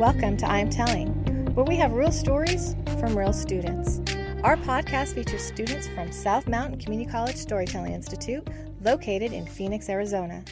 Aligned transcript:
Welcome 0.00 0.38
to 0.38 0.46
I'm 0.46 0.70
Telling, 0.70 1.10
where 1.54 1.66
we 1.66 1.76
have 1.76 1.92
real 1.92 2.10
stories 2.10 2.74
from 2.98 3.14
real 3.14 3.34
students. 3.34 4.00
Our 4.42 4.56
podcast 4.56 5.14
features 5.14 5.42
students 5.44 5.88
from 5.88 6.10
South 6.10 6.48
Mountain 6.48 6.80
Community 6.80 7.10
College 7.10 7.36
Storytelling 7.36 7.92
Institute, 7.92 8.48
located 8.80 9.34
in 9.34 9.44
Phoenix, 9.44 9.90
Arizona. 9.90 10.42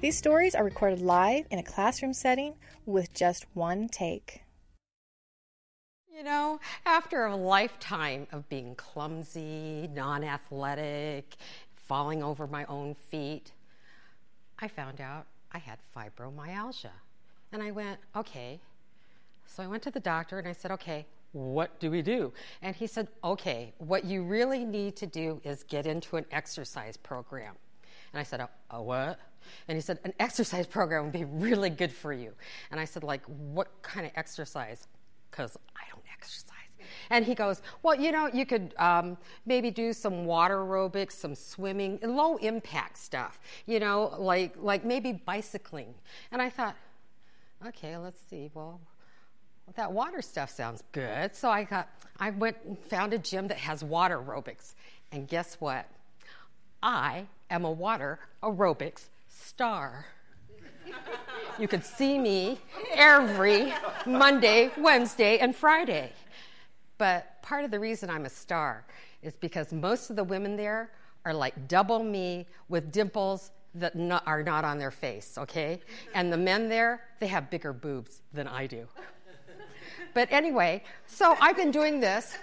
These 0.00 0.16
stories 0.16 0.54
are 0.54 0.64
recorded 0.64 1.02
live 1.02 1.44
in 1.50 1.58
a 1.58 1.62
classroom 1.62 2.14
setting 2.14 2.54
with 2.86 3.12
just 3.12 3.44
one 3.52 3.90
take. 3.90 4.42
You 6.10 6.22
know, 6.22 6.58
after 6.86 7.26
a 7.26 7.36
lifetime 7.36 8.26
of 8.32 8.48
being 8.48 8.74
clumsy, 8.74 9.86
non 9.92 10.24
athletic, 10.24 11.36
falling 11.74 12.22
over 12.22 12.46
my 12.46 12.64
own 12.70 12.94
feet, 12.94 13.52
I 14.60 14.66
found 14.68 15.02
out 15.02 15.26
I 15.52 15.58
had 15.58 15.76
fibromyalgia. 15.94 16.92
And 17.52 17.62
I 17.62 17.70
went, 17.70 17.98
okay. 18.16 18.60
So 19.46 19.62
I 19.62 19.66
went 19.66 19.82
to 19.84 19.90
the 19.90 20.00
doctor 20.00 20.38
and 20.38 20.48
I 20.48 20.52
said, 20.52 20.70
okay, 20.72 21.06
what 21.32 21.78
do 21.80 21.90
we 21.90 22.02
do? 22.02 22.32
And 22.62 22.74
he 22.76 22.86
said, 22.86 23.08
okay, 23.22 23.72
what 23.78 24.04
you 24.04 24.22
really 24.22 24.64
need 24.64 24.96
to 24.96 25.06
do 25.06 25.40
is 25.44 25.64
get 25.64 25.86
into 25.86 26.16
an 26.16 26.24
exercise 26.30 26.96
program. 26.96 27.54
And 28.12 28.20
I 28.20 28.22
said, 28.22 28.40
a, 28.40 28.48
a 28.70 28.82
what? 28.82 29.18
And 29.68 29.76
he 29.76 29.82
said, 29.82 29.98
an 30.04 30.14
exercise 30.20 30.66
program 30.66 31.04
would 31.04 31.12
be 31.12 31.24
really 31.24 31.70
good 31.70 31.92
for 31.92 32.12
you. 32.12 32.32
And 32.70 32.78
I 32.80 32.84
said, 32.84 33.02
like, 33.02 33.24
what 33.26 33.68
kind 33.82 34.06
of 34.06 34.12
exercise? 34.16 34.86
Because 35.30 35.58
I 35.76 35.82
don't 35.92 36.04
exercise. 36.12 36.54
And 37.10 37.24
he 37.24 37.34
goes, 37.34 37.62
Well, 37.82 37.94
you 38.00 38.12
know, 38.12 38.28
you 38.32 38.46
could 38.46 38.74
um, 38.78 39.16
maybe 39.46 39.70
do 39.70 39.92
some 39.92 40.24
water 40.24 40.56
aerobics, 40.56 41.12
some 41.12 41.34
swimming, 41.34 41.98
low 42.02 42.36
impact 42.36 42.98
stuff, 42.98 43.40
you 43.66 43.80
know, 43.80 44.14
like, 44.18 44.54
like 44.58 44.84
maybe 44.84 45.12
bicycling. 45.12 45.94
And 46.30 46.40
I 46.40 46.50
thought, 46.50 46.76
Okay, 47.66 47.96
let's 47.96 48.20
see. 48.28 48.50
Well, 48.52 48.80
that 49.76 49.92
water 49.92 50.22
stuff 50.22 50.50
sounds 50.50 50.82
good. 50.92 51.34
So 51.34 51.50
I 51.50 51.64
got, 51.64 51.88
I 52.18 52.30
went 52.30 52.56
and 52.66 52.78
found 52.78 53.12
a 53.12 53.18
gym 53.18 53.48
that 53.48 53.58
has 53.58 53.82
water 53.82 54.18
aerobics. 54.18 54.74
And 55.12 55.26
guess 55.28 55.56
what? 55.60 55.86
I 56.82 57.26
am 57.50 57.64
a 57.64 57.70
water 57.70 58.18
aerobics 58.42 59.06
star. 59.28 60.06
you 61.58 61.66
could 61.66 61.84
see 61.84 62.18
me 62.18 62.58
every 62.94 63.72
Monday, 64.06 64.70
Wednesday, 64.76 65.38
and 65.38 65.56
Friday. 65.56 66.12
But 66.98 67.42
part 67.42 67.64
of 67.64 67.70
the 67.70 67.80
reason 67.80 68.10
I'm 68.10 68.26
a 68.26 68.30
star 68.30 68.84
is 69.22 69.34
because 69.36 69.72
most 69.72 70.10
of 70.10 70.16
the 70.16 70.24
women 70.24 70.56
there 70.56 70.90
are 71.24 71.32
like 71.32 71.68
double 71.68 72.02
me 72.02 72.46
with 72.68 72.92
dimples 72.92 73.50
that 73.76 73.94
are 74.26 74.42
not 74.42 74.64
on 74.64 74.78
their 74.78 74.90
face, 74.90 75.36
okay? 75.36 75.80
And 76.14 76.32
the 76.32 76.36
men 76.36 76.68
there, 76.68 77.00
they 77.18 77.26
have 77.26 77.50
bigger 77.50 77.72
boobs 77.72 78.22
than 78.32 78.46
I 78.46 78.66
do. 78.66 78.86
But 80.14 80.28
anyway, 80.30 80.82
so 81.06 81.36
I've 81.40 81.56
been 81.56 81.70
doing 81.72 82.00
this 82.00 82.36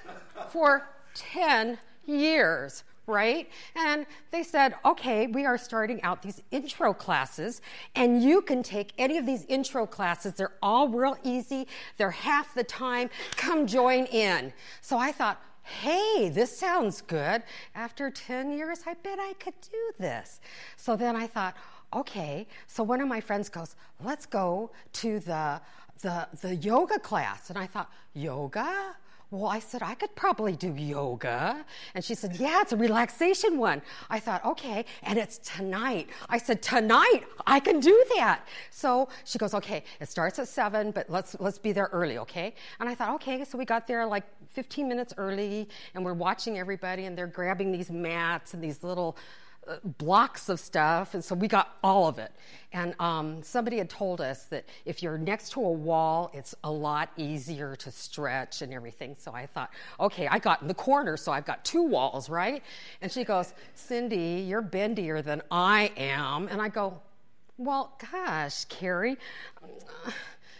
for 0.50 0.89
10 1.16 1.77
years, 2.05 2.83
right? 3.08 3.50
And 3.75 4.05
they 4.31 4.44
said, 4.44 4.75
okay, 4.86 5.27
we 5.27 5.45
are 5.45 5.58
starting 5.58 6.02
out 6.03 6.22
these 6.22 6.42
intro 6.52 6.94
classes, 6.94 7.61
and 7.95 8.22
you 8.22 8.42
can 8.42 8.61
take 8.61 8.92
any 8.97 9.17
of 9.17 9.25
these 9.25 9.45
intro 9.45 9.86
classes. 9.86 10.33
They're 10.33 10.53
all 10.61 10.89
real 10.89 11.17
easy, 11.23 11.67
they're 11.97 12.11
half 12.11 12.53
the 12.53 12.64
time. 12.64 13.09
Come 13.38 13.66
join 13.66 14.05
in. 14.05 14.53
So 14.81 14.97
I 14.97 15.11
thought, 15.11 15.42
hey, 15.64 16.30
this 16.30 16.58
sounds 16.58 17.02
good. 17.02 17.44
After 17.75 18.09
10 18.09 18.52
years, 18.52 18.81
I 18.86 18.95
bet 18.95 19.19
I 19.19 19.33
could 19.39 19.59
do 19.61 19.92
this. 19.99 20.42
So 20.75 20.95
then 20.95 21.16
I 21.16 21.27
thought, 21.27 21.55
okay. 21.94 22.47
So 22.67 22.83
one 22.83 23.02
of 23.02 23.08
my 23.08 23.22
friends 23.22 23.49
goes, 23.49 23.75
let's 24.03 24.25
go 24.25 24.72
to 24.94 25.19
the, 25.19 25.61
the, 26.02 26.27
the 26.41 26.55
yoga 26.55 26.99
class. 26.99 27.49
And 27.49 27.57
I 27.57 27.67
thought, 27.67 27.89
yoga? 28.13 28.95
Well, 29.31 29.49
I 29.49 29.59
said, 29.59 29.81
I 29.81 29.95
could 29.95 30.14
probably 30.14 30.58
do 30.58 30.76
yoga. 30.76 31.65
And 31.95 32.03
she 32.03 32.15
said, 32.15 32.36
Yeah, 32.36 32.59
it's 32.61 32.73
a 32.73 32.77
relaxation 32.77 33.58
one. 33.58 33.81
I 34.09 34.20
thought, 34.20 34.43
Okay, 34.43 34.83
and 35.03 35.17
it's 35.17 35.37
tonight. 35.37 36.09
I 36.27 36.37
said, 36.37 36.61
Tonight, 36.61 37.21
I 37.48 37.61
can 37.61 37.80
do 37.80 38.05
that. 38.17 38.45
So 38.71 39.08
she 39.23 39.37
goes, 39.37 39.53
Okay, 39.53 39.86
it 40.02 40.09
starts 40.09 40.37
at 40.37 40.49
seven, 40.49 40.92
but 40.92 41.09
let's, 41.09 41.37
let's 41.39 41.58
be 41.58 41.71
there 41.71 41.89
early, 41.93 42.17
okay? 42.17 42.53
And 42.81 42.89
I 42.89 42.93
thought, 42.93 43.15
Okay, 43.15 43.45
so 43.45 43.58
we 43.58 43.64
got 43.64 43.87
there 43.87 44.05
like 44.05 44.26
15 44.49 44.86
minutes 44.86 45.14
early, 45.17 45.70
and 45.95 46.03
we're 46.03 46.14
watching 46.14 46.59
everybody, 46.59 47.05
and 47.05 47.17
they're 47.17 47.26
grabbing 47.26 47.71
these 47.71 47.89
mats 47.89 48.53
and 48.53 48.61
these 48.61 48.83
little 48.83 49.15
blocks 49.98 50.49
of 50.49 50.60
stuff, 50.60 51.14
and 51.14 51.23
so 51.23 51.36
we 51.36 51.48
got 51.48 51.77
all 51.83 52.08
of 52.08 52.20
it. 52.20 52.32
And 52.73 52.95
um, 52.99 53.44
somebody 53.44 53.77
had 53.77 53.89
told 53.89 54.22
us 54.22 54.45
that 54.45 54.66
if 54.86 55.04
you're 55.04 55.17
next 55.17 55.52
to 55.52 55.61
a 55.61 55.72
wall, 55.72 56.32
it's 56.33 56.55
a 56.64 56.72
lot 56.72 57.10
easier 57.17 57.76
to 57.77 57.92
stretch 57.92 58.61
and 58.61 58.73
everything. 58.73 59.16
So 59.17 59.33
I 59.33 59.45
thought, 59.45 59.71
okay, 60.00 60.27
I 60.27 60.39
got 60.39 60.61
in 60.61 60.67
the 60.67 60.73
corner, 60.73 61.17
so 61.17 61.32
I've 61.32 61.45
got 61.45 61.64
two 61.66 61.83
walls, 61.83 62.30
right? 62.30 62.64
And 63.02 63.11
she 63.11 63.23
goes, 63.23 63.54
Cindy, 63.76 64.45
you're 64.48 64.64
bendier 64.64 65.23
than 65.23 65.42
I 65.52 65.92
am. 65.98 66.48
And 66.48 66.61
I 66.61 66.70
go, 66.70 67.00
well, 67.58 67.98
gosh, 68.11 68.66
Carrie. 68.66 69.17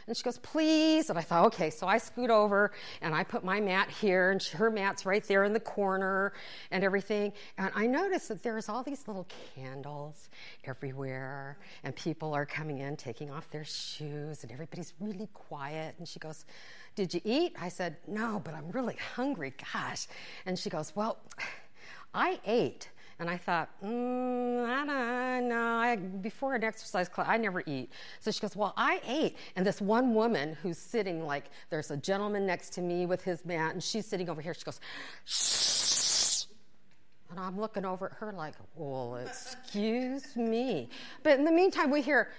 And 0.08 0.16
she 0.16 0.24
goes, 0.24 0.38
please. 0.40 1.10
And 1.10 1.18
I 1.18 1.22
thought, 1.22 1.46
okay. 1.48 1.70
So 1.70 1.88
I 1.88 1.98
scoot 1.98 2.30
over 2.30 2.72
and 3.02 3.14
I 3.14 3.24
put 3.24 3.44
my 3.44 3.60
mat 3.60 3.90
here, 3.90 4.32
and 4.32 4.42
her 4.44 4.70
mat's 4.70 5.06
right 5.06 5.24
there 5.24 5.44
in 5.44 5.54
the 5.54 5.60
corner 5.60 6.34
and 6.72 6.84
everything. 6.84 7.34
And 7.58 7.72
I 7.76 7.88
noticed 7.88 8.28
that 8.30 8.44
there's 8.44 8.70
all 8.70 8.84
these 8.84 9.08
little 9.08 9.28
candles 9.56 10.30
everywhere, 10.66 11.58
and 11.84 11.96
people 11.96 12.34
are 12.34 12.46
coming 12.46 12.80
in, 12.80 12.98
taking 12.98 13.32
off 13.32 13.50
their 13.52 13.66
shoes, 13.66 14.44
and 14.44 14.52
everybody's 14.52 14.94
really 15.00 15.28
quiet. 15.34 15.96
And 15.98 16.08
she 16.08 16.20
goes, 16.20 16.46
Did 16.96 17.14
you 17.14 17.22
eat? 17.24 17.56
I 17.60 17.70
said, 17.70 17.98
No, 18.08 18.42
but 18.44 18.54
I'm 18.54 18.70
really 18.72 18.98
hungry. 19.16 19.54
Gosh. 19.74 20.08
And 20.46 20.58
she 20.58 20.70
goes, 20.70 20.94
Well, 20.96 21.18
I 22.14 22.40
ate. 22.46 22.90
And 23.22 23.30
I 23.30 23.38
thought, 23.38 23.70
mm, 23.86 24.66
I 24.66 24.84
don't 24.84 25.48
know. 25.48 25.78
I, 25.78 25.96
before 25.96 26.56
an 26.56 26.64
exercise 26.64 27.08
class, 27.08 27.28
I 27.30 27.38
never 27.38 27.62
eat. 27.68 27.92
So 28.20 28.32
she 28.32 28.40
goes, 28.40 28.56
Well, 28.56 28.74
I 28.76 29.00
ate. 29.08 29.38
And 29.56 29.64
this 29.64 29.80
one 29.80 30.16
woman 30.16 30.58
who's 30.64 30.80
sitting, 30.80 31.28
like, 31.28 31.52
there's 31.70 31.92
a 31.92 31.98
gentleman 31.98 32.48
next 32.48 32.72
to 32.74 32.82
me 32.82 33.06
with 33.06 33.24
his 33.24 33.46
mat, 33.46 33.74
and 33.74 33.84
she's 33.84 34.08
sitting 34.08 34.28
over 34.28 34.42
here. 34.42 34.56
She 34.56 34.64
goes, 34.64 34.80
Shh. 35.26 36.46
And 37.30 37.40
I'm 37.40 37.60
looking 37.60 37.86
over 37.86 38.08
at 38.08 38.14
her 38.14 38.34
like, 38.34 38.56
Well, 38.76 39.18
excuse 39.18 40.36
me. 40.36 40.90
But 41.22 41.38
in 41.38 41.46
the 41.46 41.52
meantime, 41.52 41.92
we 41.92 42.02
hear, 42.02 42.32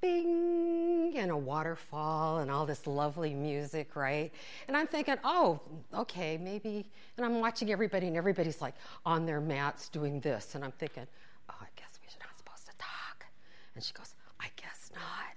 bing, 0.00 1.14
and 1.16 1.30
a 1.30 1.36
waterfall 1.36 2.38
and 2.38 2.50
all 2.50 2.66
this 2.66 2.86
lovely 2.86 3.34
music, 3.34 3.96
right? 3.96 4.32
And 4.68 4.76
I'm 4.76 4.86
thinking, 4.86 5.16
oh, 5.24 5.60
okay, 5.94 6.36
maybe. 6.36 6.90
And 7.16 7.26
I'm 7.26 7.40
watching 7.40 7.72
everybody, 7.72 8.06
and 8.06 8.16
everybody's 8.16 8.60
like 8.60 8.74
on 9.04 9.26
their 9.26 9.40
mats 9.40 9.88
doing 9.88 10.20
this. 10.20 10.54
And 10.54 10.64
I'm 10.64 10.72
thinking, 10.72 11.06
oh, 11.50 11.54
I 11.60 11.66
guess 11.76 11.98
we're 12.00 12.24
not 12.24 12.36
supposed 12.38 12.66
to 12.66 12.76
talk. 12.78 13.26
And 13.74 13.82
she 13.82 13.92
goes, 13.92 14.14
I 14.40 14.46
guess 14.56 14.90
not. 14.94 15.34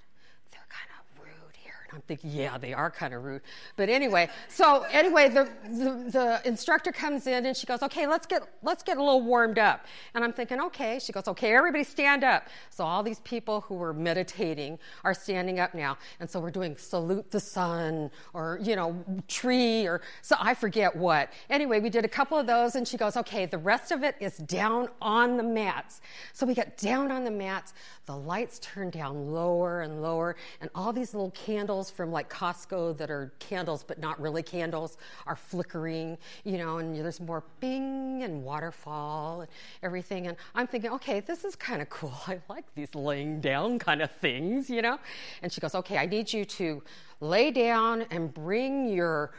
They're 0.52 0.62
kind 0.70 0.90
of 1.00 1.24
rude 1.26 1.56
here. 1.56 1.74
And 1.81 1.81
I'm 1.94 2.02
thinking, 2.02 2.32
yeah, 2.32 2.58
they 2.58 2.74
are 2.74 2.90
kind 2.90 3.14
of 3.14 3.24
rude. 3.24 3.42
But 3.76 3.90
anyway, 3.90 4.30
so 4.48 4.84
anyway, 4.92 5.28
the, 5.28 5.50
the, 5.64 6.10
the 6.12 6.42
instructor 6.46 6.92
comes 6.92 7.28
in 7.28 7.46
and 7.46 7.56
she 7.56 7.66
goes, 7.66 7.84
okay, 7.84 8.08
let's 8.08 8.26
get, 8.26 8.44
let's 8.64 8.82
get 8.82 8.98
a 8.98 9.04
little 9.04 9.22
warmed 9.22 9.60
up. 9.60 9.86
And 10.14 10.24
I'm 10.24 10.32
thinking, 10.32 10.62
okay. 10.62 11.00
She 11.00 11.12
goes, 11.12 11.28
okay, 11.28 11.54
everybody 11.54 11.84
stand 11.84 12.24
up. 12.24 12.48
So 12.70 12.86
all 12.86 13.04
these 13.04 13.20
people 13.22 13.62
who 13.62 13.76
were 13.76 13.94
meditating 13.94 14.80
are 15.04 15.14
standing 15.14 15.60
up 15.60 15.74
now. 15.74 15.98
And 16.20 16.30
so 16.30 16.40
we're 16.40 16.52
doing 16.52 16.78
salute 16.78 17.30
the 17.30 17.40
sun 17.40 18.10
or, 18.34 18.60
you 18.62 18.76
know, 18.76 19.04
tree 19.28 19.86
or 19.86 20.02
so 20.22 20.36
I 20.40 20.54
forget 20.54 20.96
what. 20.96 21.32
Anyway, 21.50 21.80
we 21.80 21.90
did 21.90 22.06
a 22.06 22.10
couple 22.10 22.38
of 22.38 22.48
those 22.48 22.76
and 22.76 22.88
she 22.88 22.96
goes, 22.98 23.18
okay, 23.18 23.46
the 23.46 23.58
rest 23.58 23.92
of 23.92 24.04
it 24.04 24.16
is 24.20 24.38
down 24.38 24.88
on 25.02 25.36
the 25.36 25.44
mats. 25.44 26.00
So 26.34 26.46
we 26.46 26.54
got 26.54 26.78
down 26.78 27.12
on 27.12 27.26
the 27.26 27.32
mats. 27.32 27.74
The 28.06 28.16
lights 28.16 28.60
turn 28.60 28.90
down 28.90 29.32
lower 29.32 29.82
and 29.82 30.02
lower 30.02 30.36
and 30.60 30.70
all 30.76 30.94
these 30.94 31.14
little 31.14 31.32
candles 31.32 31.81
from 31.90 32.12
like 32.12 32.30
Costco 32.30 32.98
that 32.98 33.10
are 33.10 33.34
candles 33.40 33.84
but 33.84 34.00
not 34.00 34.20
really 34.20 34.44
candles 34.44 34.98
are 35.26 35.36
flickering, 35.36 36.18
you 36.44 36.58
know, 36.58 36.78
and 36.78 36.96
there's 36.96 37.20
more 37.20 37.44
bing 37.60 38.24
and 38.24 38.44
waterfall 38.44 39.42
and 39.42 39.50
everything. 39.82 40.28
And 40.28 40.38
I'm 40.54 40.68
thinking, 40.68 40.92
okay, 40.92 41.22
this 41.22 41.44
is 41.44 41.56
kind 41.56 41.82
of 41.82 41.90
cool. 41.90 42.14
I 42.28 42.40
like 42.50 42.66
these 42.76 42.94
laying 42.94 43.42
down 43.42 43.80
kind 43.80 44.02
of 44.02 44.12
things, 44.12 44.70
you 44.70 44.82
know? 44.82 45.00
And 45.42 45.52
she 45.52 45.62
goes, 45.62 45.76
okay, 45.76 45.98
I 45.98 46.06
need 46.06 46.32
you 46.32 46.46
to 46.46 46.84
lay 47.22 47.52
down 47.52 48.04
and 48.12 48.34
bring 48.34 48.90
your 48.90 49.32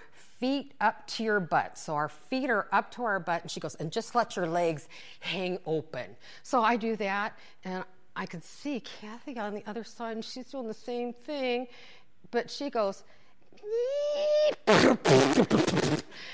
feet 0.43 0.73
up 0.81 1.06
to 1.06 1.23
your 1.23 1.39
butt. 1.39 1.79
So 1.79 1.94
our 1.94 2.09
feet 2.09 2.50
are 2.50 2.67
up 2.73 2.91
to 2.93 3.05
our 3.05 3.21
butt. 3.21 3.43
And 3.43 3.50
she 3.50 3.61
goes, 3.61 3.77
and 3.77 3.93
just 3.93 4.17
let 4.17 4.35
your 4.35 4.49
legs 4.49 4.89
hang 5.21 5.59
open. 5.67 6.17
So 6.43 6.62
I 6.65 6.77
do 6.77 6.97
that, 6.97 7.39
and 7.65 7.85
I 8.17 8.27
could 8.27 8.43
see 8.43 8.81
Kathy 8.81 9.39
on 9.39 9.55
the 9.55 9.62
other 9.67 9.85
side, 9.85 10.17
and 10.17 10.25
she's 10.25 10.47
doing 10.47 10.67
the 10.67 10.75
same 10.75 11.12
thing. 11.12 11.69
But 12.31 12.51
she 12.51 12.71
goes, 12.71 13.03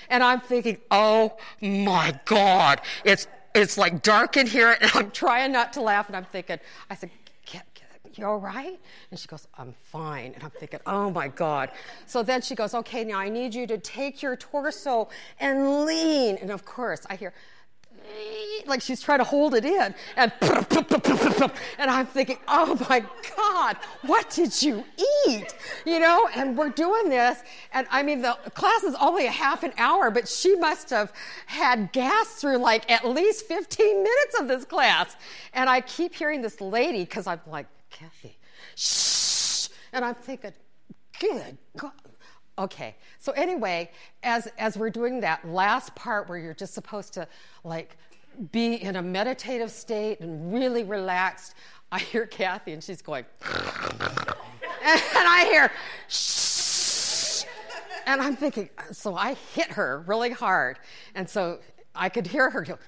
and 0.09 0.23
I'm 0.23 0.41
thinking, 0.41 0.79
oh 0.91 1.37
my 1.61 2.19
God, 2.25 2.81
it's 3.05 3.27
it's 3.55 3.77
like 3.77 4.03
dark 4.03 4.37
in 4.37 4.47
here, 4.47 4.77
and 4.81 4.91
I'm 4.95 5.11
trying 5.11 5.53
not 5.53 5.73
to 5.73 5.81
laugh, 5.81 6.07
and 6.07 6.17
I'm 6.17 6.25
thinking, 6.25 6.59
I 6.89 6.95
said, 6.95 7.11
you 8.19 8.27
all 8.27 8.39
right? 8.39 8.79
And 9.11 9.19
she 9.19 9.29
goes, 9.29 9.47
I'm 9.57 9.75
fine. 9.85 10.33
And 10.35 10.43
I'm 10.43 10.51
thinking, 10.51 10.81
oh 10.87 11.11
my 11.11 11.29
God. 11.29 11.71
So 12.07 12.23
then 12.23 12.43
she 12.43 12.55
goes, 12.55 12.75
okay, 12.75 13.05
now 13.05 13.19
I 13.19 13.29
need 13.29 13.55
you 13.55 13.67
to 13.69 13.79
take 13.79 14.23
your 14.23 14.37
torso 14.37 15.09
and 15.39 15.85
lean. 15.85 16.37
And 16.37 16.51
of 16.51 16.65
course, 16.65 17.07
I 17.09 17.17
hear, 17.17 17.33
like 18.67 18.83
she's 18.83 19.01
trying 19.01 19.19
to 19.19 19.25
hold 19.25 19.55
it 19.55 19.65
in 19.65 19.95
and 20.17 20.33
and 21.79 21.91
I'm 21.91 22.07
thinking, 22.07 22.39
oh 22.49 22.77
my 22.89 23.05
God, 23.37 23.77
what 24.03 24.31
did 24.31 24.63
you 24.63 24.85
eat? 25.27 25.55
You 25.85 26.01
know, 26.01 26.29
and 26.35 26.57
we're 26.57 26.71
doing 26.71 27.09
this, 27.09 27.39
and 27.73 27.87
I 27.91 28.03
mean 28.03 28.23
the 28.23 28.37
class 28.55 28.83
is 28.85 28.95
only 29.01 29.27
a 29.27 29.31
half 29.31 29.63
an 29.63 29.73
hour, 29.79 30.11
but 30.11 30.29
she 30.29 30.57
must 30.57 30.91
have 30.91 31.13
had 31.47 31.93
gas 31.93 32.35
through 32.35 32.59
like 32.59 32.91
at 32.91 33.07
least 33.07 33.47
15 33.47 34.03
minutes 34.03 34.41
of 34.41 34.49
this 34.49 34.65
class. 34.65 35.17
And 35.53 35.69
I 35.71 35.81
keep 35.81 36.15
hearing 36.15 36.43
this 36.43 36.61
lady, 36.61 37.01
because 37.01 37.27
I'm 37.27 37.41
like, 37.47 37.67
Kathy, 37.91 38.39
shh. 38.75 39.69
And 39.93 40.05
I'm 40.05 40.15
thinking, 40.15 40.53
good 41.19 41.57
God. 41.77 41.93
Okay. 42.59 42.97
So 43.21 43.33
anyway, 43.33 43.91
as 44.23 44.49
as 44.59 44.77
we're 44.77 44.91
doing 44.91 45.21
that 45.21 45.47
last 45.47 45.95
part 45.95 46.29
where 46.29 46.39
you're 46.39 46.55
just 46.55 46.75
supposed 46.75 47.13
to 47.15 47.29
like 47.63 47.97
be 48.53 48.75
in 48.75 48.97
a 48.97 49.03
meditative 49.03 49.71
state 49.71 50.21
and 50.21 50.53
really 50.53 50.85
relaxed, 50.85 51.55
I 51.91 51.99
hear 52.01 52.27
Kathy 52.27 52.73
and 52.73 52.83
she's 52.83 53.01
going, 53.01 53.25
and 53.43 53.53
I 54.83 55.49
hear, 55.51 55.73
shh. 56.09 57.45
And 58.07 58.21
I'm 58.21 58.37
thinking, 58.37 58.71
so 58.91 59.15
I 59.15 59.35
hit 59.55 59.71
her 59.73 60.03
really 60.07 60.31
hard. 60.31 60.79
And 61.15 61.29
so 61.29 61.59
I 61.99 62.09
could 62.09 62.27
hear 62.27 62.49
her 62.49 62.63
go, 62.63 62.79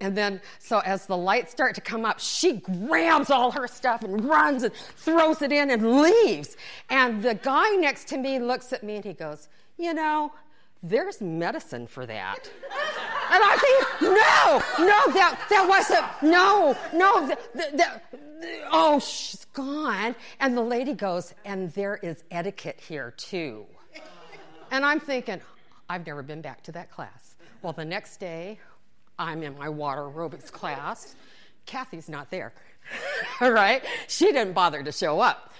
and 0.00 0.16
then 0.16 0.40
so 0.58 0.78
as 0.80 1.06
the 1.06 1.16
lights 1.16 1.50
start 1.50 1.74
to 1.74 1.80
come 1.80 2.04
up, 2.04 2.20
she 2.20 2.58
grabs 2.58 3.30
all 3.30 3.50
her 3.50 3.66
stuff 3.66 4.04
and 4.04 4.24
runs 4.24 4.62
and 4.62 4.72
throws 4.72 5.42
it 5.42 5.52
in 5.52 5.70
and 5.70 6.00
leaves. 6.00 6.56
And 6.88 7.22
the 7.22 7.34
guy 7.34 7.70
next 7.76 8.08
to 8.08 8.18
me 8.18 8.38
looks 8.38 8.72
at 8.72 8.82
me 8.82 8.96
and 8.96 9.04
he 9.04 9.12
goes, 9.12 9.48
You 9.76 9.94
know, 9.94 10.32
there's 10.82 11.20
medicine 11.20 11.86
for 11.86 12.06
that. 12.06 12.50
And 13.30 13.42
I 13.42 13.56
think, 13.56 14.02
no, 14.02 14.84
no, 14.84 15.12
that, 15.14 15.46
that 15.48 15.66
wasn't, 15.68 16.04
no, 16.22 16.76
no, 16.92 17.34
oh, 18.70 18.98
she's 18.98 19.44
gone. 19.46 20.14
And 20.40 20.56
the 20.56 20.62
lady 20.62 20.92
goes, 20.92 21.34
and 21.44 21.72
there 21.72 21.96
is 22.02 22.24
etiquette 22.30 22.80
here 22.80 23.12
too. 23.16 23.64
And 24.70 24.84
I'm 24.84 25.00
thinking, 25.00 25.40
I've 25.88 26.06
never 26.06 26.22
been 26.22 26.40
back 26.40 26.62
to 26.64 26.72
that 26.72 26.90
class. 26.90 27.36
Well, 27.62 27.72
the 27.72 27.84
next 27.84 28.16
day, 28.18 28.58
I'm 29.18 29.44
in 29.44 29.56
my 29.56 29.68
water 29.68 30.02
aerobics 30.02 30.50
class. 30.50 31.14
Kathy's 31.64 32.08
not 32.08 32.28
there, 32.28 32.52
right? 33.40 33.84
She 34.08 34.26
didn't 34.32 34.52
bother 34.52 34.82
to 34.82 34.90
show 34.90 35.20
up. 35.20 35.52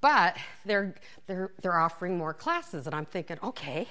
But 0.00 0.36
they're, 0.64 0.94
they're, 1.26 1.50
they're 1.60 1.76
offering 1.76 2.16
more 2.16 2.32
classes, 2.32 2.86
and 2.86 2.94
I'm 2.94 3.06
thinking, 3.06 3.38
okay, 3.42 3.88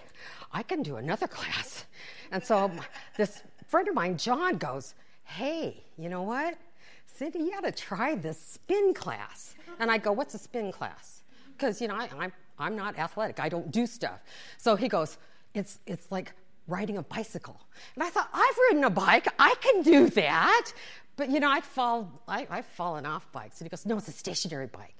I 0.53 0.63
can 0.63 0.81
do 0.81 0.95
another 0.95 1.27
class. 1.27 1.83
And 2.31 2.41
so 2.41 2.71
this 3.17 3.43
friend 3.67 3.89
of 3.89 3.95
mine, 3.95 4.17
John, 4.17 4.57
goes, 4.57 4.95
Hey, 5.25 5.83
you 5.97 6.07
know 6.07 6.23
what? 6.23 6.57
Cindy, 7.05 7.39
you 7.39 7.51
got 7.51 7.65
to 7.65 7.71
try 7.73 8.15
this 8.15 8.39
spin 8.39 8.93
class. 8.93 9.55
And 9.79 9.91
I 9.91 9.97
go, 9.97 10.13
What's 10.13 10.33
a 10.35 10.37
spin 10.37 10.71
class? 10.71 11.23
Because, 11.57 11.81
you 11.81 11.89
know, 11.89 11.95
I, 11.95 12.07
I'm, 12.17 12.31
I'm 12.57 12.77
not 12.77 12.97
athletic, 12.97 13.41
I 13.41 13.49
don't 13.49 13.71
do 13.71 13.85
stuff. 13.85 14.21
So 14.57 14.77
he 14.77 14.87
goes, 14.87 15.17
It's, 15.53 15.79
it's 15.85 16.09
like 16.09 16.31
riding 16.67 16.97
a 16.97 17.03
bicycle. 17.03 17.59
And 17.95 18.03
I 18.03 18.09
thought, 18.09 18.29
I've 18.33 18.57
ridden 18.69 18.83
a 18.83 18.89
bike, 18.89 19.27
I 19.39 19.55
can 19.61 19.81
do 19.81 20.09
that. 20.09 20.71
But, 21.15 21.29
you 21.29 21.39
know, 21.39 21.49
I'd 21.49 21.63
fall, 21.63 22.21
I, 22.27 22.47
I've 22.49 22.65
fallen 22.65 23.05
off 23.05 23.31
bikes. 23.31 23.59
And 23.59 23.65
he 23.65 23.69
goes, 23.69 23.85
No, 23.85 23.97
it's 23.97 24.07
a 24.07 24.11
stationary 24.11 24.67
bike. 24.67 24.93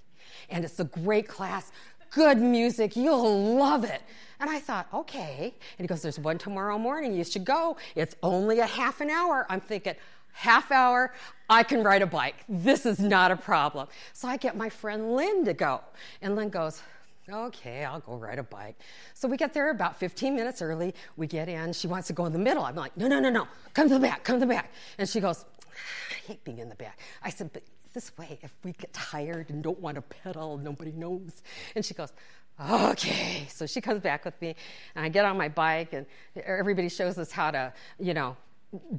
And 0.49 0.65
it's 0.65 0.79
a 0.79 0.85
great 0.85 1.27
class 1.27 1.71
good 2.11 2.37
music. 2.37 2.95
You'll 2.95 3.55
love 3.55 3.83
it. 3.83 4.01
And 4.39 4.49
I 4.49 4.59
thought, 4.59 4.87
okay. 4.93 5.53
And 5.77 5.83
he 5.83 5.87
goes, 5.87 6.01
There's 6.01 6.19
one 6.19 6.37
tomorrow 6.37 6.77
morning. 6.77 7.13
You 7.13 7.23
should 7.23 7.45
go. 7.45 7.77
It's 7.95 8.15
only 8.23 8.59
a 8.59 8.65
half 8.65 9.01
an 9.01 9.09
hour. 9.09 9.45
I'm 9.49 9.61
thinking, 9.61 9.95
half 10.31 10.71
hour, 10.71 11.13
I 11.49 11.63
can 11.63 11.83
ride 11.83 12.01
a 12.01 12.07
bike. 12.07 12.35
This 12.47 12.85
is 12.85 12.99
not 12.99 13.31
a 13.31 13.35
problem. 13.35 13.87
So 14.13 14.27
I 14.27 14.37
get 14.37 14.55
my 14.55 14.69
friend 14.69 15.15
Lynn 15.15 15.45
to 15.45 15.53
go. 15.53 15.81
And 16.21 16.35
Lynn 16.35 16.49
goes, 16.49 16.81
Okay, 17.29 17.83
I'll 17.83 17.99
go 17.99 18.15
ride 18.15 18.39
a 18.39 18.43
bike. 18.43 18.77
So 19.13 19.27
we 19.27 19.35
get 19.35 19.53
there 19.53 19.69
about 19.69 19.99
15 19.99 20.35
minutes 20.35 20.61
early. 20.61 20.93
We 21.17 21.27
get 21.27 21.49
in. 21.49 21.73
She 21.73 21.87
wants 21.87 22.07
to 22.07 22.13
go 22.13 22.25
in 22.25 22.33
the 22.33 22.39
middle. 22.39 22.63
I'm 22.63 22.75
like, 22.75 22.95
No, 22.95 23.07
no, 23.07 23.19
no, 23.19 23.29
no. 23.29 23.47
Come 23.73 23.89
to 23.89 23.95
the 23.95 23.99
back. 23.99 24.23
Come 24.23 24.37
to 24.37 24.45
the 24.45 24.53
back. 24.53 24.71
And 24.97 25.07
she 25.07 25.19
goes, 25.19 25.45
I 25.69 26.27
hate 26.27 26.43
being 26.43 26.59
in 26.59 26.69
the 26.69 26.75
back. 26.75 26.99
I 27.21 27.29
said, 27.29 27.51
But 27.51 27.63
this 27.93 28.15
way 28.17 28.37
if 28.43 28.53
we 28.63 28.73
get 28.73 28.93
tired 28.93 29.49
and 29.49 29.63
don't 29.63 29.79
want 29.79 29.95
to 29.95 30.01
pedal, 30.01 30.57
nobody 30.57 30.91
knows. 30.91 31.41
And 31.75 31.83
she 31.83 31.93
goes, 31.93 32.13
okay. 32.69 33.47
So 33.49 33.65
she 33.65 33.81
comes 33.81 34.01
back 34.01 34.25
with 34.25 34.39
me, 34.41 34.55
and 34.95 35.05
I 35.05 35.09
get 35.09 35.25
on 35.25 35.37
my 35.37 35.49
bike, 35.49 35.93
and 35.93 36.05
everybody 36.35 36.89
shows 36.89 37.17
us 37.17 37.31
how 37.31 37.51
to, 37.51 37.73
you 37.99 38.13
know, 38.13 38.37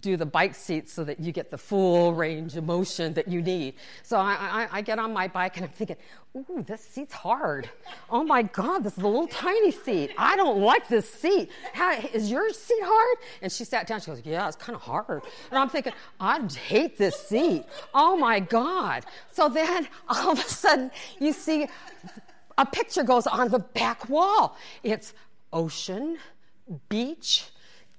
do 0.00 0.16
the 0.16 0.24
bike 0.24 0.54
seat 0.54 0.88
so 0.88 1.04
that 1.04 1.20
you 1.20 1.30
get 1.30 1.50
the 1.50 1.58
full 1.58 2.14
range 2.14 2.56
of 2.56 2.64
motion 2.64 3.12
that 3.14 3.28
you 3.28 3.42
need. 3.42 3.74
So 4.02 4.16
I, 4.16 4.32
I, 4.72 4.78
I, 4.78 4.80
get 4.80 4.98
on 4.98 5.12
my 5.12 5.28
bike 5.28 5.58
and 5.58 5.66
I'm 5.66 5.72
thinking, 5.72 5.96
ooh, 6.34 6.64
this 6.66 6.80
seat's 6.80 7.12
hard. 7.12 7.68
Oh 8.08 8.24
my 8.24 8.42
God, 8.42 8.82
this 8.82 8.96
is 8.96 9.04
a 9.04 9.06
little 9.06 9.28
tiny 9.28 9.70
seat. 9.70 10.12
I 10.16 10.36
don't 10.36 10.60
like 10.60 10.88
this 10.88 11.08
seat. 11.08 11.50
How, 11.74 11.92
is 12.14 12.30
your 12.30 12.48
seat 12.50 12.82
hard? 12.82 13.18
And 13.42 13.52
she 13.52 13.64
sat 13.64 13.86
down. 13.86 14.00
She 14.00 14.06
goes, 14.06 14.22
yeah, 14.24 14.48
it's 14.48 14.56
kind 14.56 14.74
of 14.74 14.80
hard. 14.80 15.22
And 15.50 15.58
I'm 15.58 15.68
thinking, 15.68 15.92
I 16.18 16.40
hate 16.66 16.96
this 16.96 17.16
seat. 17.16 17.66
Oh 17.92 18.16
my 18.16 18.40
God. 18.40 19.04
So 19.32 19.50
then 19.50 19.86
all 20.08 20.32
of 20.32 20.38
a 20.38 20.48
sudden 20.48 20.90
you 21.20 21.34
see 21.34 21.68
a 22.56 22.64
picture 22.64 23.02
goes 23.02 23.26
on 23.26 23.50
the 23.50 23.58
back 23.58 24.08
wall. 24.08 24.56
It's 24.82 25.12
ocean, 25.52 26.16
beach, 26.88 27.50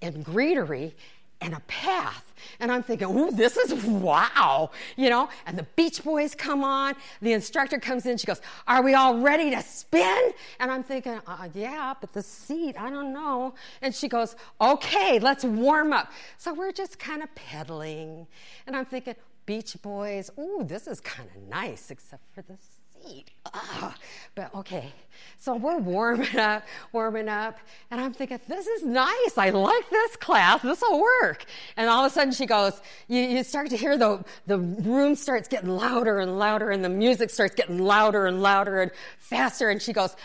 and 0.01 0.24
greenery 0.24 0.95
and 1.41 1.53
a 1.53 1.59
path. 1.62 2.25
And 2.59 2.71
I'm 2.71 2.83
thinking, 2.83 3.07
ooh, 3.07 3.31
this 3.31 3.57
is 3.57 3.83
wow, 3.86 4.71
you 4.95 5.09
know? 5.09 5.30
And 5.45 5.57
the 5.57 5.63
Beach 5.75 6.03
Boys 6.03 6.36
come 6.36 6.63
on. 6.63 6.95
The 7.21 7.33
instructor 7.33 7.80
comes 7.80 8.06
in. 8.06 8.18
She 8.18 8.27
goes, 8.27 8.41
Are 8.68 8.81
we 8.81 8.94
all 8.94 9.19
ready 9.19 9.50
to 9.51 9.62
spin? 9.62 10.31
And 10.59 10.71
I'm 10.71 10.83
thinking, 10.83 11.19
uh, 11.27 11.47
Yeah, 11.53 11.94
but 12.00 12.13
the 12.13 12.21
seat, 12.21 12.75
I 12.80 12.89
don't 12.89 13.13
know. 13.13 13.56
And 13.81 13.94
she 13.94 14.07
goes, 14.07 14.36
Okay, 14.59 15.19
let's 15.19 15.44
warm 15.44 15.94
up. 15.94 16.12
So 16.38 16.53
we're 16.53 16.71
just 16.71 17.00
kind 17.00 17.24
of 17.24 17.33
pedaling. 17.36 18.27
And 18.68 18.75
I'm 18.75 18.86
thinking, 18.86 19.15
Beach 19.45 19.75
Boys, 19.81 20.30
ooh, 20.38 20.63
this 20.65 20.88
is 20.88 21.00
kind 21.00 21.30
of 21.36 21.41
nice, 21.50 21.91
except 21.91 22.24
for 22.34 22.41
this 22.41 22.78
Ugh. 23.06 23.24
Ah, 23.53 23.96
but 24.36 24.53
okay, 24.53 24.94
so 25.38 25.56
we're 25.56 25.77
warming 25.77 26.38
up, 26.38 26.63
warming 26.91 27.29
up, 27.29 27.58
and 27.89 28.00
I'm 28.00 28.13
thinking, 28.13 28.39
this 28.48 28.68
is 28.68 28.84
nice. 28.84 29.38
I 29.38 29.50
like 29.50 29.89
this 29.89 30.15
class. 30.18 30.62
This 30.62 30.82
will 30.82 31.01
work. 31.01 31.46
And 31.77 31.89
all 31.89 32.06
of 32.06 32.12
a 32.12 32.13
sudden 32.13 32.34
she 32.34 32.46
goes, 32.46 32.79
you, 33.08 33.22
you 33.22 33.44
start 33.44 33.70
to 33.70 33.77
hear 33.77 33.98
the, 33.98 34.24
the 34.48 34.60
room 34.60 35.15
starts 35.15 35.48
getting 35.48 35.70
louder 35.70 36.20
and 36.20 36.38
louder, 36.38 36.70
and 36.72 36.84
the 36.84 36.89
music 36.89 37.29
starts 37.29 37.56
getting 37.56 37.79
louder 37.79 38.27
and 38.27 38.41
louder 38.41 38.82
and 38.82 38.91
faster. 39.18 39.70
And 39.70 39.82
she 39.82 39.94
goes, 39.94 40.15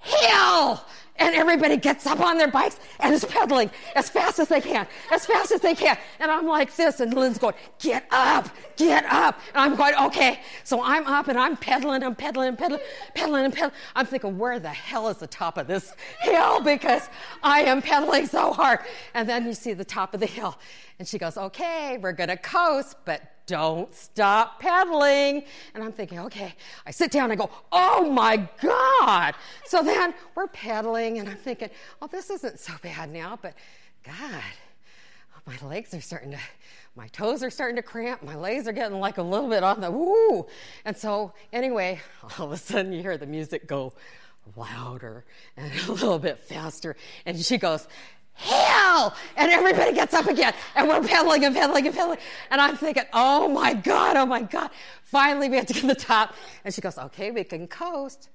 Hill! 0.00 0.80
And 1.18 1.34
everybody 1.34 1.76
gets 1.76 2.06
up 2.06 2.20
on 2.20 2.38
their 2.38 2.50
bikes 2.50 2.78
and 3.00 3.12
is 3.12 3.24
pedaling 3.24 3.70
as 3.96 4.08
fast 4.08 4.38
as 4.38 4.48
they 4.48 4.60
can, 4.60 4.86
as 5.10 5.26
fast 5.26 5.50
as 5.50 5.60
they 5.60 5.74
can. 5.74 5.98
And 6.20 6.30
I'm 6.30 6.46
like 6.46 6.74
this, 6.76 7.00
and 7.00 7.12
Lynn's 7.12 7.38
going, 7.38 7.54
Get 7.78 8.06
up, 8.10 8.48
get 8.76 9.04
up. 9.06 9.40
And 9.54 9.62
I'm 9.62 9.76
going, 9.76 9.94
Okay. 10.06 10.40
So 10.64 10.82
I'm 10.82 11.06
up 11.06 11.28
and 11.28 11.38
I'm 11.38 11.56
pedaling, 11.56 12.02
I'm 12.02 12.14
pedaling, 12.14 12.48
and 12.48 12.58
pedaling, 12.58 12.82
pedaling, 13.14 13.44
and 13.44 13.52
pedaling. 13.52 13.74
I'm 13.94 14.06
thinking, 14.06 14.38
Where 14.38 14.58
the 14.60 14.68
hell 14.68 15.08
is 15.08 15.16
the 15.16 15.26
top 15.26 15.58
of 15.58 15.66
this 15.66 15.94
hill? 16.20 16.60
Because 16.60 17.08
I 17.42 17.60
am 17.62 17.82
pedaling 17.82 18.26
so 18.26 18.52
hard. 18.52 18.80
And 19.14 19.28
then 19.28 19.46
you 19.46 19.54
see 19.54 19.72
the 19.72 19.84
top 19.84 20.14
of 20.14 20.20
the 20.20 20.26
hill. 20.26 20.58
And 20.98 21.06
she 21.06 21.18
goes, 21.18 21.36
Okay, 21.36 21.98
we're 22.00 22.12
going 22.12 22.28
to 22.28 22.36
coast, 22.36 22.96
but 23.04 23.37
don't 23.48 23.92
stop 23.92 24.60
pedaling. 24.60 25.42
And 25.74 25.82
I'm 25.82 25.90
thinking, 25.90 26.20
okay. 26.20 26.54
I 26.86 26.92
sit 26.92 27.10
down 27.10 27.32
and 27.32 27.40
go, 27.40 27.50
oh 27.72 28.08
my 28.08 28.48
God. 28.62 29.34
So 29.64 29.82
then 29.82 30.14
we're 30.36 30.46
pedaling, 30.46 31.18
and 31.18 31.28
I'm 31.28 31.36
thinking, 31.36 31.70
oh, 32.00 32.06
this 32.06 32.30
isn't 32.30 32.60
so 32.60 32.74
bad 32.82 33.10
now, 33.10 33.36
but 33.42 33.54
God, 34.04 34.42
oh, 35.34 35.40
my 35.46 35.68
legs 35.68 35.92
are 35.94 36.00
starting 36.00 36.30
to, 36.30 36.38
my 36.94 37.08
toes 37.08 37.42
are 37.42 37.50
starting 37.50 37.76
to 37.76 37.82
cramp, 37.82 38.22
my 38.22 38.36
legs 38.36 38.68
are 38.68 38.72
getting 38.72 39.00
like 39.00 39.18
a 39.18 39.22
little 39.22 39.48
bit 39.48 39.64
on 39.64 39.80
the 39.80 39.90
woo. 39.90 40.46
And 40.84 40.96
so, 40.96 41.32
anyway, 41.52 42.00
all 42.38 42.46
of 42.46 42.52
a 42.52 42.56
sudden 42.56 42.92
you 42.92 43.02
hear 43.02 43.16
the 43.16 43.26
music 43.26 43.66
go 43.66 43.94
louder 44.56 45.24
and 45.56 45.72
a 45.88 45.92
little 45.92 46.18
bit 46.18 46.38
faster. 46.38 46.96
And 47.26 47.38
she 47.38 47.58
goes, 47.58 47.88
hell! 48.38 49.14
And 49.36 49.50
everybody 49.50 49.92
gets 49.92 50.14
up 50.14 50.26
again, 50.26 50.54
and 50.74 50.88
we're 50.88 51.02
pedaling 51.02 51.44
and 51.44 51.54
pedaling 51.54 51.86
and 51.86 51.94
pedaling. 51.94 52.18
And 52.50 52.60
I'm 52.60 52.76
thinking, 52.76 53.04
oh 53.12 53.48
my 53.48 53.74
God, 53.74 54.16
oh 54.16 54.26
my 54.26 54.42
God. 54.42 54.70
Finally, 55.02 55.48
we 55.48 55.56
have 55.56 55.66
to 55.66 55.72
get 55.72 55.80
to 55.80 55.86
the 55.88 55.94
top. 55.94 56.34
And 56.64 56.72
she 56.72 56.80
goes, 56.80 56.98
okay, 56.98 57.30
we 57.30 57.44
can 57.44 57.66
coast, 57.66 58.30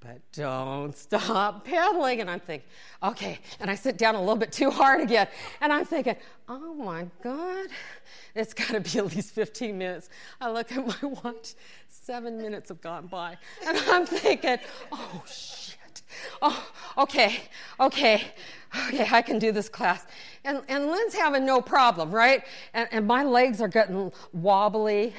but 0.00 0.20
don't 0.32 0.96
stop 0.96 1.64
pedaling. 1.64 2.20
And 2.20 2.30
I'm 2.30 2.40
thinking, 2.40 2.68
okay. 3.02 3.40
And 3.60 3.70
I 3.70 3.74
sit 3.74 3.98
down 3.98 4.14
a 4.14 4.20
little 4.20 4.36
bit 4.36 4.52
too 4.52 4.70
hard 4.70 5.00
again. 5.00 5.26
And 5.60 5.72
I'm 5.72 5.84
thinking, 5.84 6.16
oh 6.48 6.74
my 6.74 7.06
God, 7.22 7.66
it's 8.34 8.54
got 8.54 8.68
to 8.70 8.80
be 8.80 8.98
at 8.98 9.06
least 9.06 9.34
15 9.34 9.76
minutes. 9.76 10.08
I 10.40 10.50
look 10.50 10.70
at 10.70 10.86
my 10.86 11.08
watch, 11.24 11.54
seven 11.88 12.38
minutes 12.38 12.68
have 12.68 12.80
gone 12.80 13.08
by. 13.08 13.36
And 13.66 13.76
I'm 13.88 14.06
thinking, 14.06 14.58
oh 14.92 15.24
shit. 15.26 15.78
Oh, 16.40 16.70
okay, 16.96 17.42
okay, 17.78 18.32
okay, 18.88 19.06
I 19.10 19.22
can 19.22 19.38
do 19.38 19.52
this 19.52 19.68
class. 19.68 20.06
And, 20.44 20.62
and 20.68 20.86
Lynn's 20.86 21.14
having 21.14 21.44
no 21.44 21.60
problem, 21.60 22.10
right? 22.10 22.44
And, 22.74 22.88
and 22.92 23.06
my 23.06 23.24
legs 23.24 23.60
are 23.60 23.68
getting 23.68 24.12
wobbly, 24.32 25.14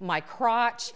my 0.00 0.20
crotch 0.20 0.92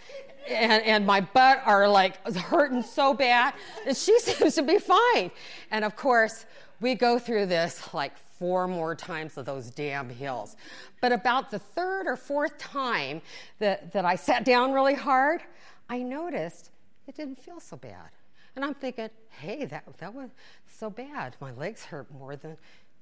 and, 0.48 0.82
and 0.84 1.06
my 1.06 1.20
butt 1.20 1.62
are 1.64 1.88
like 1.88 2.24
hurting 2.36 2.82
so 2.82 3.14
bad. 3.14 3.54
And 3.86 3.96
she 3.96 4.18
seems 4.20 4.54
to 4.54 4.62
be 4.62 4.78
fine. 4.78 5.30
And 5.70 5.84
of 5.84 5.96
course, 5.96 6.46
we 6.80 6.94
go 6.94 7.18
through 7.18 7.46
this 7.46 7.94
like 7.94 8.12
four 8.38 8.66
more 8.66 8.94
times 8.94 9.38
of 9.38 9.46
those 9.46 9.70
damn 9.70 10.08
hills. 10.08 10.56
But 11.00 11.12
about 11.12 11.50
the 11.50 11.58
third 11.58 12.06
or 12.06 12.16
fourth 12.16 12.58
time 12.58 13.22
that, 13.58 13.92
that 13.92 14.04
I 14.04 14.16
sat 14.16 14.44
down 14.44 14.72
really 14.72 14.94
hard, 14.94 15.42
I 15.88 16.02
noticed 16.02 16.70
it 17.06 17.14
didn't 17.14 17.38
feel 17.38 17.60
so 17.60 17.76
bad. 17.76 18.10
And 18.56 18.64
I'm 18.64 18.74
thinking, 18.74 19.10
hey, 19.30 19.64
that, 19.66 19.84
that 19.98 20.14
was 20.14 20.30
so 20.66 20.90
bad. 20.90 21.36
My 21.40 21.52
legs 21.52 21.84
hurt 21.84 22.12
more 22.12 22.36
than, 22.36 22.56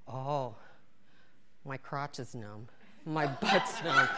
oh, 0.08 0.54
my 1.64 1.76
crotch 1.76 2.18
is 2.18 2.34
numb. 2.34 2.68
My 3.04 3.26
butt's 3.40 3.82
numb 3.84 4.08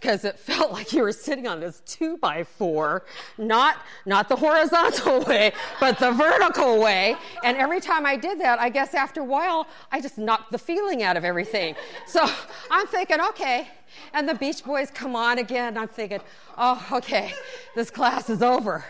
because 0.00 0.24
it 0.24 0.38
felt 0.38 0.72
like 0.72 0.92
you 0.92 1.02
were 1.02 1.12
sitting 1.12 1.46
on 1.46 1.60
this 1.60 1.82
two 1.86 2.16
by 2.18 2.44
four, 2.44 3.04
not, 3.38 3.78
not 4.04 4.28
the 4.28 4.36
horizontal 4.36 5.20
way, 5.26 5.52
but 5.80 5.98
the 5.98 6.12
vertical 6.12 6.80
way. 6.80 7.16
And 7.44 7.56
every 7.56 7.80
time 7.80 8.04
I 8.06 8.16
did 8.16 8.38
that, 8.40 8.60
I 8.60 8.68
guess 8.68 8.94
after 8.94 9.20
a 9.20 9.24
while, 9.24 9.66
I 9.90 10.00
just 10.00 10.18
knocked 10.18 10.52
the 10.52 10.58
feeling 10.58 11.02
out 11.02 11.16
of 11.16 11.24
everything. 11.24 11.74
So 12.06 12.28
I'm 12.70 12.86
thinking, 12.86 13.20
okay. 13.20 13.68
And 14.12 14.28
the 14.28 14.34
Beach 14.34 14.62
Boys 14.62 14.90
come 14.90 15.16
on 15.16 15.38
again. 15.38 15.78
I'm 15.78 15.88
thinking, 15.88 16.20
oh, 16.58 16.86
okay, 16.92 17.32
this 17.74 17.90
class 17.90 18.28
is 18.28 18.42
over. 18.42 18.84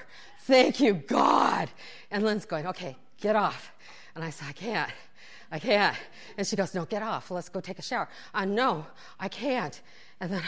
Thank 0.46 0.78
you, 0.78 0.94
God. 0.94 1.68
And 2.12 2.24
Lynn's 2.24 2.44
going, 2.44 2.68
okay, 2.68 2.96
get 3.20 3.34
off. 3.34 3.72
And 4.14 4.22
I 4.22 4.30
said, 4.30 4.46
I 4.48 4.52
can't. 4.52 4.92
I 5.50 5.58
can't. 5.58 5.96
And 6.36 6.46
she 6.46 6.54
goes, 6.54 6.74
No, 6.74 6.84
get 6.84 7.02
off. 7.02 7.30
Let's 7.30 7.48
go 7.48 7.60
take 7.60 7.78
a 7.78 7.82
shower. 7.82 8.08
I 8.32 8.42
uh, 8.42 8.46
no, 8.46 8.86
I 9.18 9.28
can't. 9.28 9.80
And 10.20 10.32
then 10.32 10.42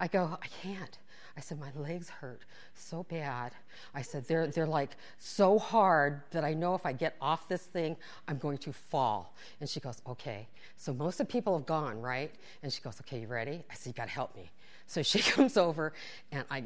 I 0.00 0.08
go, 0.08 0.38
I 0.40 0.46
can't. 0.62 0.98
I 1.36 1.40
said, 1.40 1.58
my 1.58 1.70
legs 1.74 2.08
hurt 2.08 2.42
so 2.74 3.02
bad. 3.04 3.52
I 3.92 4.02
said, 4.02 4.26
they're, 4.28 4.46
they're 4.46 4.66
like 4.66 4.90
so 5.18 5.58
hard 5.58 6.20
that 6.30 6.44
I 6.44 6.54
know 6.54 6.74
if 6.74 6.86
I 6.86 6.92
get 6.92 7.16
off 7.20 7.48
this 7.48 7.62
thing, 7.62 7.96
I'm 8.28 8.38
going 8.38 8.58
to 8.58 8.72
fall. 8.72 9.34
And 9.60 9.68
she 9.68 9.80
goes, 9.80 10.00
okay. 10.06 10.46
So 10.76 10.92
most 10.92 11.18
of 11.18 11.26
the 11.26 11.32
people 11.32 11.56
have 11.58 11.66
gone, 11.66 12.00
right? 12.00 12.32
And 12.62 12.72
she 12.72 12.80
goes, 12.80 13.00
okay, 13.00 13.20
you 13.20 13.26
ready? 13.26 13.64
I 13.70 13.74
said, 13.74 13.90
you 13.90 13.94
got 13.94 14.04
to 14.04 14.10
help 14.10 14.36
me. 14.36 14.50
So 14.86 15.02
she 15.02 15.18
comes 15.32 15.56
over 15.56 15.92
and 16.30 16.44
I 16.50 16.62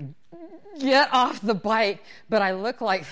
get 0.78 1.12
off 1.12 1.40
the 1.40 1.54
bike, 1.54 2.02
but 2.28 2.42
I 2.42 2.52
look 2.52 2.80
like 2.80 3.04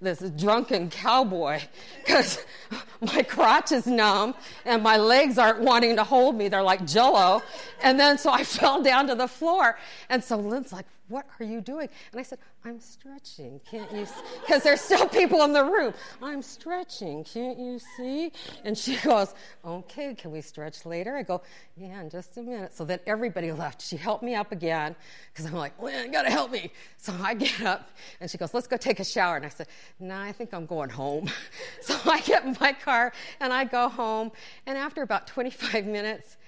this 0.00 0.18
drunken 0.36 0.90
cowboy 0.90 1.60
because 2.04 2.44
my 3.00 3.22
crotch 3.22 3.72
is 3.72 3.86
numb 3.86 4.34
and 4.64 4.82
my 4.82 4.96
legs 4.96 5.38
aren't 5.38 5.60
wanting 5.60 5.96
to 5.96 6.04
hold 6.04 6.36
me. 6.36 6.48
They're 6.48 6.62
like 6.62 6.86
jello. 6.86 7.42
And 7.82 7.98
then 7.98 8.18
so 8.18 8.30
I 8.30 8.44
fell 8.44 8.82
down 8.82 9.08
to 9.08 9.14
the 9.14 9.28
floor. 9.28 9.78
And 10.08 10.22
so 10.22 10.36
Lynn's 10.36 10.72
like, 10.72 10.86
What 11.08 11.26
are 11.38 11.44
you 11.44 11.60
doing? 11.60 11.88
And 12.12 12.20
I 12.20 12.22
said, 12.22 12.38
I'm 12.64 12.80
stretching. 12.80 13.60
Can't 13.70 13.92
you 13.92 14.06
see? 14.06 14.22
Because 14.40 14.62
there's 14.62 14.80
still 14.80 15.06
people 15.06 15.42
in 15.42 15.52
the 15.52 15.62
room. 15.62 15.92
I'm 16.22 16.40
stretching. 16.40 17.24
Can't 17.24 17.58
you 17.58 17.78
see? 17.78 18.32
And 18.64 18.76
she 18.76 18.96
goes, 18.96 19.34
Okay, 19.66 20.14
can 20.14 20.30
we 20.30 20.40
stretch 20.40 20.86
later? 20.86 21.14
I 21.14 21.22
go, 21.22 21.42
Yeah, 21.76 22.00
in 22.00 22.08
just 22.08 22.38
a 22.38 22.42
minute. 22.42 22.74
So 22.74 22.86
then 22.86 23.00
everybody 23.06 23.52
left. 23.52 23.82
She 23.82 23.98
helped 23.98 24.22
me 24.22 24.34
up 24.34 24.50
again 24.50 24.96
because 25.30 25.44
I'm 25.44 25.52
like, 25.52 25.80
Lynn, 25.80 26.06
you 26.06 26.12
got 26.12 26.22
to 26.22 26.30
help 26.30 26.50
me. 26.50 26.72
So 26.96 27.14
I 27.20 27.34
get 27.34 27.60
up 27.60 27.90
and 28.20 28.30
she 28.30 28.38
goes, 28.38 28.54
Let's 28.54 28.66
go 28.66 28.78
take 28.78 28.98
a 28.98 29.04
shower. 29.04 29.36
And 29.36 29.44
I 29.44 29.50
said, 29.50 29.66
No, 30.00 30.14
nah, 30.14 30.22
I 30.22 30.32
think 30.32 30.54
I'm 30.54 30.64
going 30.64 30.88
home. 30.88 31.28
so 31.82 31.94
I 32.06 32.20
get 32.22 32.44
in 32.44 32.56
my 32.60 32.72
car 32.72 33.12
and 33.40 33.52
I 33.52 33.64
go 33.64 33.90
home. 33.90 34.32
And 34.64 34.78
after 34.78 35.02
about 35.02 35.26
25 35.26 35.84
minutes, 35.84 36.38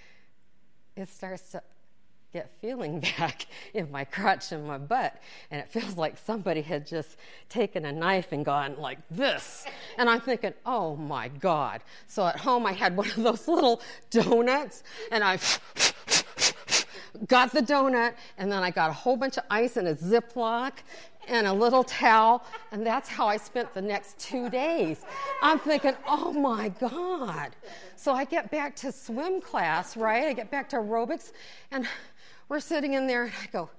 it 0.97 1.11
starts 1.11 1.51
to 1.51 1.63
get 2.37 2.51
feeling 2.61 3.01
back 3.19 3.47
in 3.73 3.91
my 3.91 4.05
crotch 4.05 4.53
and 4.53 4.67
my 4.67 4.79
butt. 4.79 5.15
And 5.51 5.61
it 5.61 5.69
feels 5.69 5.97
like 5.97 6.19
somebody 6.19 6.61
had 6.61 6.87
just 6.87 7.17
taken 7.49 7.87
a 7.87 7.93
knife 7.93 8.33
and 8.33 8.45
gone 8.45 8.77
like 8.79 8.99
this. 9.11 9.65
And 9.97 10.09
I'm 10.11 10.21
thinking, 10.21 10.53
oh 10.67 10.97
my 10.97 11.29
God. 11.29 11.83
So 12.07 12.27
at 12.27 12.37
home, 12.37 12.67
I 12.67 12.73
had 12.73 12.97
one 12.97 13.09
of 13.09 13.23
those 13.23 13.49
little 13.49 13.81
donuts, 14.11 14.83
and 15.11 15.25
I 15.25 15.39
got 17.27 17.53
the 17.53 17.63
donut, 17.63 18.15
and 18.37 18.53
then 18.53 18.63
I 18.63 18.71
got 18.71 18.91
a 18.91 18.93
whole 18.93 19.17
bunch 19.17 19.39
of 19.39 19.45
ice 19.51 19.79
in 19.79 19.87
a 19.87 19.95
Ziploc 19.95 20.73
and 21.29 21.47
a 21.47 21.53
little 21.53 21.85
towel, 21.85 22.45
and 22.71 22.87
that's 22.87 23.09
how 23.09 23.27
I 23.27 23.37
spent 23.37 23.73
the 23.75 23.83
next 23.83 24.19
two 24.19 24.49
days. 24.49 25.05
I'm 25.43 25.59
thinking, 25.59 25.95
oh 26.07 26.33
my 26.33 26.69
God. 26.69 27.57
So 27.97 28.13
I 28.13 28.25
get 28.25 28.51
back 28.51 28.77
to 28.77 28.93
swim 28.93 29.41
class, 29.41 29.97
right? 29.97 30.29
I 30.29 30.33
get 30.33 30.51
back 30.51 30.69
to 30.71 30.77
aerobics, 30.77 31.33
and 31.71 31.89
we're 32.49 32.61
sitting 32.61 32.95
in 32.95 33.07
there, 33.07 33.25
and 33.25 33.33
I 33.43 33.47
go, 33.53 33.71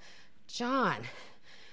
John, 0.48 0.98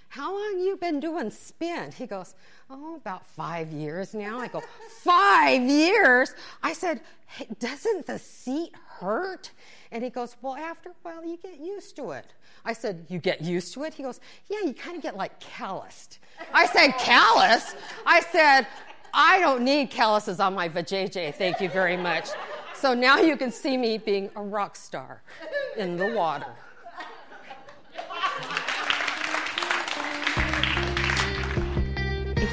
how 0.08 0.32
long 0.32 0.60
you 0.60 0.76
been 0.76 1.00
doing 1.00 1.30
spin? 1.30 1.90
He 1.92 2.06
goes, 2.06 2.34
oh, 2.70 2.96
about 2.96 3.26
five 3.26 3.72
years 3.72 4.14
now. 4.14 4.38
I 4.38 4.48
go, 4.48 4.62
five 5.02 5.62
years? 5.62 6.34
I 6.62 6.72
said, 6.72 7.00
hey, 7.26 7.48
doesn't 7.58 8.06
the 8.06 8.18
seat 8.18 8.72
hurt? 9.00 9.50
And 9.90 10.02
he 10.02 10.10
goes, 10.10 10.36
Well, 10.42 10.56
after 10.56 10.90
a 10.90 10.94
while, 11.02 11.24
you 11.24 11.36
get 11.36 11.60
used 11.60 11.96
to 11.96 12.10
it. 12.10 12.26
I 12.64 12.72
said, 12.72 13.06
You 13.08 13.18
get 13.18 13.42
used 13.42 13.72
to 13.74 13.84
it? 13.84 13.94
He 13.94 14.02
goes, 14.02 14.20
Yeah, 14.48 14.58
you 14.64 14.74
kind 14.74 14.96
of 14.96 15.02
get 15.02 15.16
like 15.16 15.38
calloused. 15.40 16.18
I 16.52 16.66
said, 16.66 16.92
Callous? 16.98 17.74
I 18.06 18.20
said, 18.20 18.66
I 19.12 19.38
don't 19.38 19.62
need 19.62 19.90
calluses 19.90 20.40
on 20.40 20.54
my 20.54 20.68
vajayjay, 20.68 21.34
thank 21.34 21.60
you 21.60 21.68
very 21.68 21.96
much. 21.96 22.28
So 22.74 22.92
now 22.92 23.18
you 23.18 23.36
can 23.36 23.52
see 23.52 23.76
me 23.76 23.98
being 23.98 24.30
a 24.34 24.42
rock 24.42 24.74
star 24.74 25.22
in 25.76 25.96
the 25.96 26.12
water. 26.12 26.54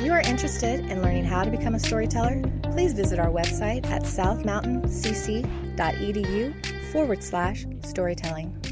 You 0.03 0.12
are 0.12 0.22
interested 0.22 0.79
in 0.79 1.01
learning 1.01 1.25
how 1.25 1.43
to 1.43 1.51
become 1.51 1.75
a 1.75 1.79
storyteller, 1.79 2.41
please 2.72 2.93
visit 2.93 3.20
our 3.20 3.29
website 3.29 3.86
at 3.86 4.01
southmountaincc.edu 4.03 6.91
forward 6.91 7.24
slash 7.24 7.65
storytelling. 7.84 8.71